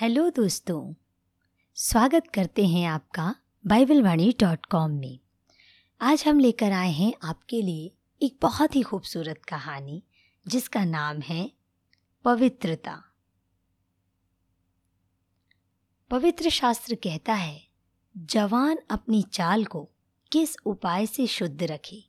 [0.00, 0.94] Hello दोस्तों,
[1.74, 3.34] स्वागत करते हैं आपका
[3.66, 5.18] बाइबल वाणी डॉट कॉम में।
[6.00, 10.04] आज हम लेकर आए हैं आपके लिए एक बहुत ही खूबसूरत कहानी,
[10.48, 11.52] जिसका नाम है
[12.24, 13.04] पवित्रता।
[16.10, 17.68] पवित्र शास्त्र कहता है,
[18.16, 19.90] जवान अपनी चाल को
[20.32, 22.04] किस उपाय से शुद्ध रखे?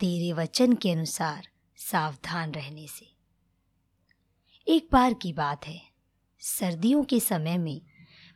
[0.00, 3.16] तेरे वचन के अनुसार सावधान रहने से।
[4.68, 5.89] एक बार की बात है
[6.42, 7.80] सर्दियों के समय में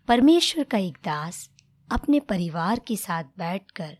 [0.08, 1.50] परमेश्वर का एक दास
[1.92, 3.96] अपने परिवार के साथ बैठकर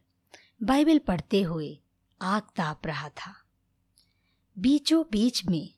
[0.63, 1.79] बाइबल पढ़ते हुए
[2.21, 3.35] आग ताप रहा था।
[4.57, 5.75] बीचों बीच में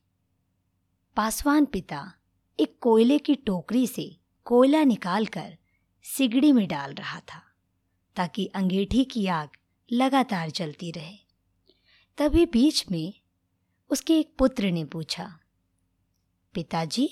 [1.17, 2.13] पासवान पिता
[2.61, 5.57] एक कोयले की टोकरी से कोयला निकालकर
[6.05, 7.43] सिगड़ी में डाल रहा था
[8.17, 9.49] ताकि अंगीठी की आग
[9.93, 11.17] लगातार जलती रहे।
[12.19, 13.15] तभी बीच में
[13.91, 15.39] उसके एक पुत्र ने पूछा,
[16.55, 17.09] पिताजी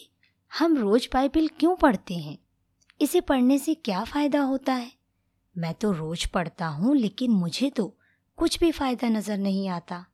[0.59, 2.39] हम रोज बाइबल क्यों पढ़ते हैं?
[3.01, 4.93] इसे पढ़ने से क्या फ़ायदा होता है?
[5.59, 7.99] मैं तो रोज पढ़ता हूँ, लेकिन मुझे तो
[8.37, 10.07] कुछ भी फ़ायदा नज़र नहीं आता।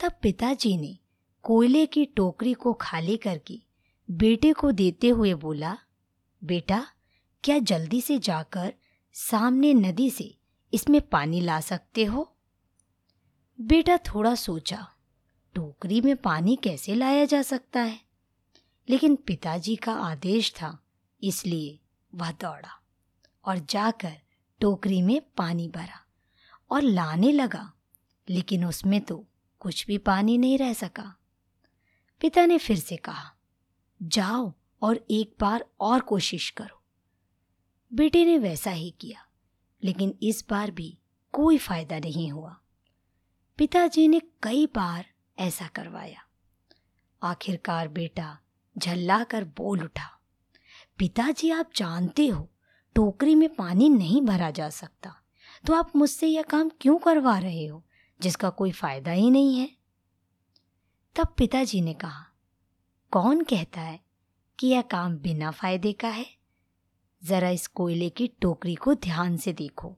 [0.00, 0.98] तब पिताजी ने
[1.42, 3.62] कोयले की टोकरी को खाली करके
[4.10, 5.78] बेटे को देते हुए बोला,
[6.44, 6.86] बेटा,
[7.44, 8.74] क्या जल्दी से जाकर
[9.12, 10.38] सामने नदी से
[10.74, 12.36] इसमें पानी ला सकते हो?
[13.60, 14.88] बेटा थोड़ा सोचा,
[15.54, 18.03] टोकरी में पानी कैसे लाया जा सकता है?
[18.88, 20.78] लेकिन पिताजी का आदेश था,
[21.22, 21.78] इसलिए
[22.12, 22.80] वह दौड़ा
[23.44, 24.16] और जाकर
[24.60, 26.00] टोकरी में पानी भरा
[26.70, 27.70] और लाने लगा,
[28.28, 29.24] लेकिन उसमें तो
[29.60, 31.14] कुछ भी पानी नहीं रह सका।
[32.20, 33.32] पिता ने फिर से कहा,
[34.00, 36.80] जाओ और एक बार और कोशिश करो।
[37.92, 39.26] बेटे ने वैसा ही किया,
[39.82, 40.96] लेकिन इस बार भी
[41.34, 42.56] कोई फ़ायदा नहीं हुआ।
[43.58, 45.06] पिताजी ने कई बार
[45.38, 46.24] ऐसा करवाया।
[47.22, 48.38] आखिरकार बेटा
[48.78, 50.20] झल्ला कर बोल उठा,
[50.98, 52.50] पिताजी, आप जानते हो,
[52.94, 55.14] टोकरी में पानी नहीं भरा जा सकता।
[55.66, 57.84] तो आप मुझसे यह काम क्यों करवा रहे हो,
[58.20, 59.70] जिसका कोई फ़ायदा ही नहीं है?
[61.16, 62.26] तब पिताजी ने कहा,
[63.10, 64.00] कौन कहता है
[64.58, 66.26] कि यह काम बिना फ़ायदे का है?
[67.24, 69.96] जरा इस कोयले की टोकरी को ध्यान से देखो।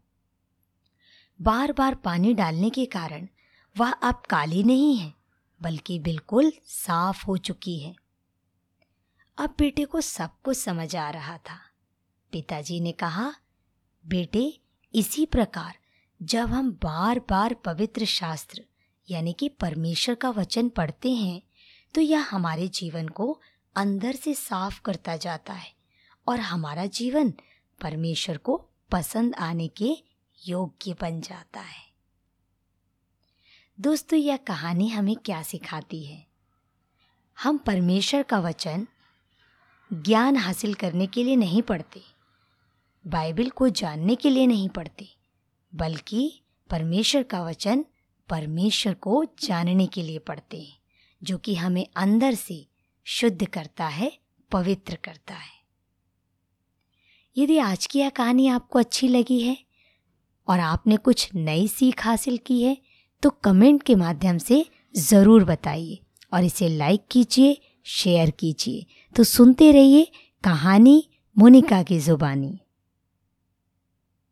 [1.42, 3.28] बार बार पानी डालने के कारण
[3.76, 5.14] वह अब काली नहीं है,
[5.62, 7.96] बल्कि बिल्कुल साफ़ हो चुकी है।
[9.38, 11.58] अब बेटे को सब कुछ समझ आ रहा था।
[12.32, 13.34] पिताजी ने कहा,
[14.04, 14.60] बेटे,
[14.94, 15.78] इसी प्रकार,
[16.20, 18.64] जब हम बार बार पवित्र शास्त्र,
[19.08, 21.42] यानी कि परमेश्वर का वचन पढ़ते हैं
[21.94, 23.40] तो यह हमारे जीवन को
[23.76, 25.72] अंदर से साफ़ करता जाता है
[26.26, 27.30] और हमारा जीवन
[27.80, 28.56] परमेश्वर को
[28.90, 29.96] पसंद आने के
[30.46, 31.84] योग्य बन जाता है।
[33.80, 36.26] दोस्तों, यह कहानी हमें क्या सिखाती है?
[37.38, 38.86] हम परमेश्वर का वचन
[39.90, 42.00] ज्ञान हासिल करने के लिए नहीं पढ़ते।
[43.04, 45.08] बाइबल को जानने के लिए नहीं पढ़ते,
[45.72, 46.30] बल्कि
[46.70, 47.84] परमेश्वर का वचन
[48.28, 50.76] परमेश्वर को जानने के लिए पढ़ते हैं,
[51.22, 52.64] जो कि हमें अंदर से
[53.06, 54.12] शुद्ध करता है,
[54.50, 55.54] पवित्र करता है।
[57.36, 59.56] यदि आज की यह कहानी आपको अच्छी लगी है
[60.48, 62.76] और आपने कुछ नई सीख हासिल की है
[63.22, 64.64] तो कमेंट के माध्यम से
[64.94, 65.98] ज़रूर बताइए
[66.32, 68.86] और इसे लाइक कीजिए शेयर कीजिए।
[69.16, 70.08] तो सुनते रहिए
[70.44, 71.08] कहानी
[71.38, 72.58] मोनिका की ज़ुबानी।